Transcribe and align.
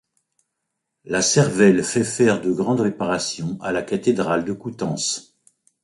La 1.05 1.21
Cervelle 1.21 1.83
fait 1.83 2.03
faire 2.03 2.41
de 2.41 2.51
grandes 2.51 2.79
réparations 2.81 3.59
à 3.61 3.71
la 3.71 3.83
cathédrale 3.83 4.43
de 4.45 4.51
Coutances. 4.51 5.37